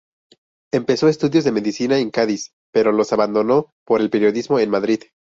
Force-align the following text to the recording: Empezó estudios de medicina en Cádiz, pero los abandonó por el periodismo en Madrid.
Empezó 0.73 1.07
estudios 1.09 1.43
de 1.43 1.51
medicina 1.51 1.99
en 1.99 2.09
Cádiz, 2.09 2.53
pero 2.73 2.91
los 2.91 3.13
abandonó 3.13 3.71
por 3.85 4.01
el 4.01 4.09
periodismo 4.09 4.57
en 4.57 4.71
Madrid. 4.71 5.03